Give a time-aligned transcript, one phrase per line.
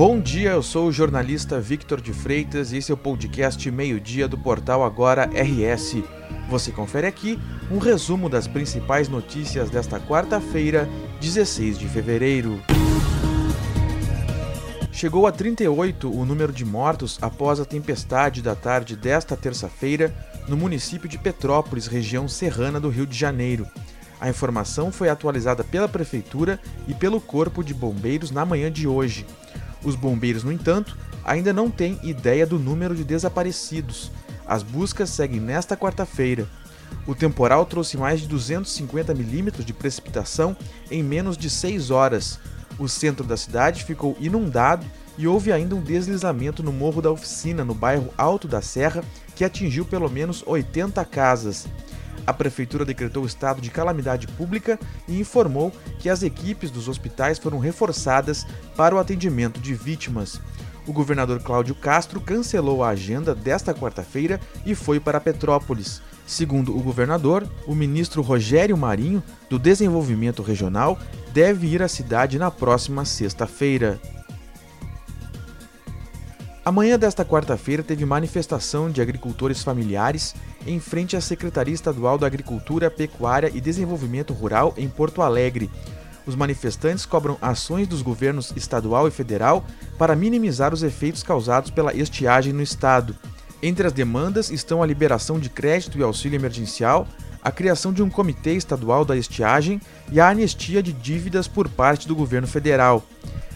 [0.00, 4.26] Bom dia, eu sou o jornalista Victor de Freitas e esse é o podcast Meio-Dia
[4.26, 5.96] do portal Agora RS.
[6.48, 7.38] Você confere aqui
[7.70, 10.88] um resumo das principais notícias desta quarta-feira,
[11.20, 12.62] 16 de fevereiro.
[14.90, 20.14] Chegou a 38 o número de mortos após a tempestade da tarde desta terça-feira
[20.48, 23.68] no município de Petrópolis, região serrana do Rio de Janeiro.
[24.18, 29.26] A informação foi atualizada pela Prefeitura e pelo Corpo de Bombeiros na manhã de hoje.
[29.82, 34.10] Os bombeiros, no entanto, ainda não têm ideia do número de desaparecidos.
[34.46, 36.46] As buscas seguem nesta quarta-feira.
[37.06, 40.56] O temporal trouxe mais de 250 milímetros de precipitação
[40.90, 42.38] em menos de 6 horas.
[42.78, 44.84] O centro da cidade ficou inundado
[45.16, 49.04] e houve ainda um deslizamento no Morro da Oficina, no bairro Alto da Serra,
[49.34, 51.66] que atingiu pelo menos 80 casas
[52.26, 57.58] a prefeitura decretou estado de calamidade pública e informou que as equipes dos hospitais foram
[57.58, 60.40] reforçadas para o atendimento de vítimas.
[60.86, 66.02] O governador Cláudio Castro cancelou a agenda desta quarta-feira e foi para Petrópolis.
[66.26, 70.98] Segundo o governador, o ministro Rogério Marinho, do Desenvolvimento Regional,
[71.32, 74.00] deve ir à cidade na próxima sexta-feira.
[76.64, 80.34] Amanhã desta quarta-feira teve manifestação de agricultores familiares
[80.66, 85.70] em frente à Secretaria Estadual da Agricultura, Pecuária e Desenvolvimento Rural em Porto Alegre.
[86.26, 89.64] Os manifestantes cobram ações dos governos estadual e federal
[89.98, 93.16] para minimizar os efeitos causados pela estiagem no estado.
[93.62, 97.06] Entre as demandas estão a liberação de crédito e auxílio emergencial,
[97.42, 99.80] a criação de um comitê estadual da estiagem
[100.12, 103.02] e a anistia de dívidas por parte do governo federal.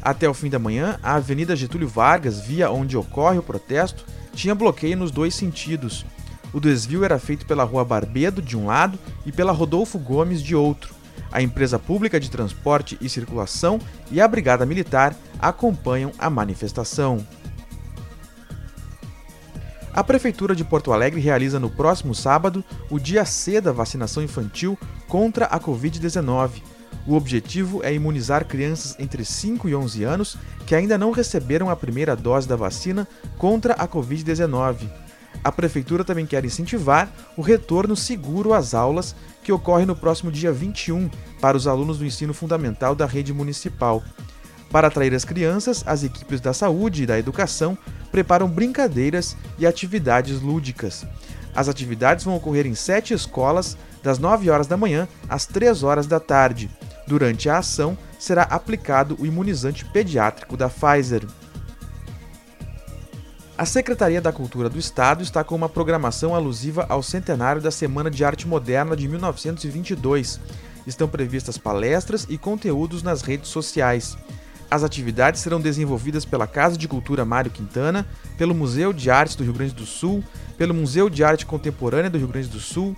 [0.00, 4.54] Até o fim da manhã, a Avenida Getúlio Vargas, via onde ocorre o protesto, tinha
[4.54, 6.06] bloqueio nos dois sentidos.
[6.52, 10.54] O desvio era feito pela Rua Barbedo, de um lado, e pela Rodolfo Gomes, de
[10.54, 10.94] outro.
[11.30, 13.80] A empresa pública de transporte e circulação
[14.10, 17.26] e a Brigada Militar acompanham a manifestação.
[19.92, 24.78] A Prefeitura de Porto Alegre realiza no próximo sábado o Dia C da vacinação infantil
[25.08, 26.62] contra a Covid-19.
[27.06, 30.36] O objetivo é imunizar crianças entre 5 e 11 anos
[30.66, 33.08] que ainda não receberam a primeira dose da vacina
[33.38, 35.05] contra a Covid-19
[35.42, 40.52] a Prefeitura também quer incentivar o retorno seguro às aulas, que ocorre no próximo dia
[40.52, 41.10] 21
[41.40, 44.02] para os alunos do ensino fundamental da rede municipal.
[44.70, 47.78] Para atrair as crianças, as equipes da saúde e da educação
[48.10, 51.06] preparam brincadeiras e atividades lúdicas.
[51.54, 56.06] As atividades vão ocorrer em sete escolas, das 9 horas da manhã às 3 horas
[56.06, 56.70] da tarde.
[57.06, 61.26] Durante a ação, será aplicado o imunizante pediátrico da Pfizer.
[63.58, 68.10] A Secretaria da Cultura do Estado está com uma programação alusiva ao centenário da Semana
[68.10, 70.38] de Arte Moderna de 1922.
[70.86, 74.14] Estão previstas palestras e conteúdos nas redes sociais.
[74.70, 78.06] As atividades serão desenvolvidas pela Casa de Cultura Mário Quintana,
[78.36, 80.22] pelo Museu de Artes do Rio Grande do Sul,
[80.58, 82.94] pelo Museu de Arte Contemporânea do Rio Grande do Sul,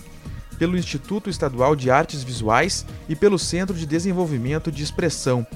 [0.58, 5.46] pelo Instituto Estadual de Artes Visuais e pelo Centro de Desenvolvimento de Expressão.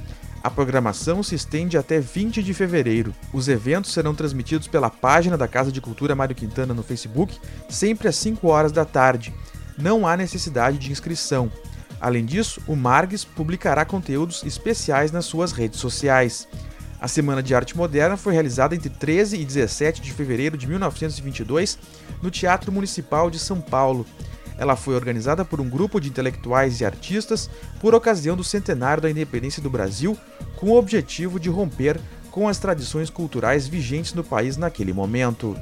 [0.42, 3.14] A programação se estende até 20 de fevereiro.
[3.32, 7.38] Os eventos serão transmitidos pela página da Casa de Cultura Mário Quintana no Facebook,
[7.68, 9.32] sempre às 5 horas da tarde.
[9.78, 11.50] Não há necessidade de inscrição.
[12.00, 16.48] Além disso, o Margs publicará conteúdos especiais nas suas redes sociais.
[17.00, 21.78] A Semana de Arte Moderna foi realizada entre 13 e 17 de fevereiro de 1922
[22.20, 24.04] no Teatro Municipal de São Paulo.
[24.62, 27.50] Ela foi organizada por um grupo de intelectuais e artistas
[27.80, 30.16] por ocasião do centenário da independência do Brasil,
[30.54, 32.00] com o objetivo de romper
[32.30, 35.56] com as tradições culturais vigentes no país naquele momento.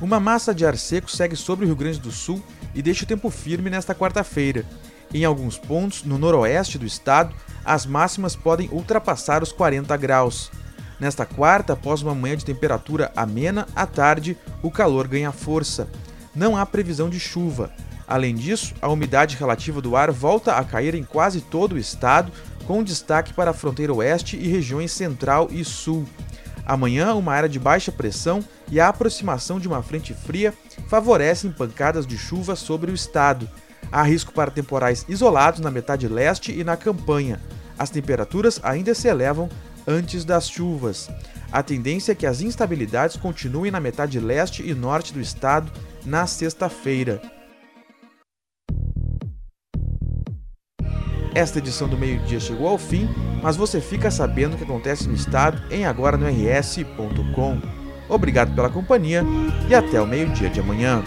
[0.00, 2.42] Uma massa de ar seco segue sobre o Rio Grande do Sul
[2.74, 4.64] e deixa o tempo firme nesta quarta-feira.
[5.14, 7.32] Em alguns pontos, no noroeste do estado,
[7.64, 10.50] as máximas podem ultrapassar os 40 graus.
[10.98, 15.88] Nesta quarta, após uma manhã de temperatura amena, à tarde, o calor ganha força
[16.38, 17.70] não há previsão de chuva.
[18.06, 22.32] Além disso, a umidade relativa do ar volta a cair em quase todo o estado,
[22.64, 26.06] com destaque para a fronteira oeste e regiões central e sul.
[26.64, 30.54] Amanhã, uma área de baixa pressão e a aproximação de uma frente fria
[30.86, 33.48] favorecem pancadas de chuva sobre o estado.
[33.90, 37.40] Há risco para temporais isolados na metade leste e na campanha.
[37.78, 39.48] As temperaturas ainda se elevam
[39.86, 41.10] antes das chuvas.
[41.50, 45.72] A tendência é que as instabilidades continuem na metade leste e norte do estado
[46.08, 47.20] na sexta-feira.
[51.34, 53.06] Esta edição do meio-dia chegou ao fim,
[53.42, 57.60] mas você fica sabendo o que acontece no estado em agora no rs.com.
[58.08, 59.22] Obrigado pela companhia
[59.68, 61.04] e até o meio-dia de amanhã.